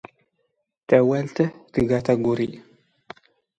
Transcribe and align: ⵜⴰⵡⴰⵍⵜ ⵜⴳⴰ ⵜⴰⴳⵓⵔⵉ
ⵜⴰⵡⴰⵍⵜ 0.87 1.37
ⵜⴳⴰ 1.73 1.99
ⵜⴰⴳⵓⵔⵉ 2.05 2.51